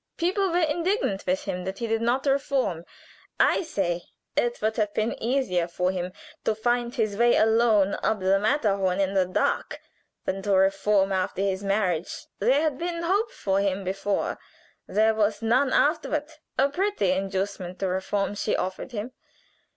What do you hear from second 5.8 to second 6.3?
him